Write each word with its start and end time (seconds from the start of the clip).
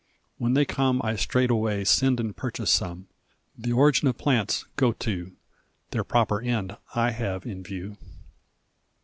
When 0.39 0.55
they 0.55 0.65
come, 0.65 0.99
I 1.03 1.15
straightway 1.15 1.83
send 1.83 2.19
and 2.19 2.35
purchase 2.35 2.71
some. 2.71 3.05
The 3.55 3.71
Origin 3.73 4.07
of 4.07 4.17
Plants 4.17 4.65
go 4.75 4.93
to! 4.93 5.33
Their 5.91 6.03
proper 6.03 6.41
end 6.41 6.75
I 6.95 7.11
have 7.11 7.45
in 7.45 7.61
view. 7.61 7.97